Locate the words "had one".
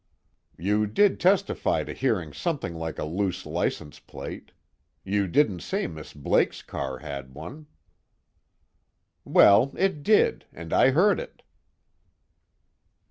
6.97-7.67